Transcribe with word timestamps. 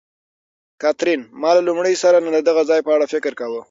کاترین: 0.81 1.21
ما 1.41 1.49
له 1.55 1.61
لومړي 1.67 1.93
سر 2.01 2.13
نه 2.25 2.29
د 2.35 2.37
دغه 2.49 2.61
ځای 2.69 2.79
په 2.83 2.91
اړه 2.95 3.05
فکر 3.13 3.31
کاوه. 3.39 3.59